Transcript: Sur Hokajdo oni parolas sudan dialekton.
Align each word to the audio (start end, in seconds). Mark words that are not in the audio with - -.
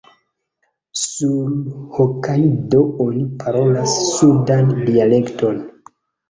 Sur 1.01 1.51
Hokajdo 1.97 2.81
oni 3.05 3.21
parolas 3.45 3.95
sudan 4.15 4.73
dialekton. 4.89 5.63